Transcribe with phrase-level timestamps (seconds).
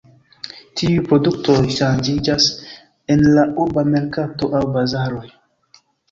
[0.79, 2.47] Tiuj produktoj ŝanĝiĝas
[3.15, 5.27] en la urba merkato aŭ bazaroj.